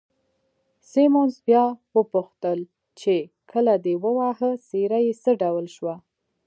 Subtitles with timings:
[0.91, 1.63] سیمونز بیا
[1.95, 2.59] وپوښتل
[2.99, 3.15] چې،
[3.51, 5.95] کله دې وواهه، څېره یې څه ډول شوه؟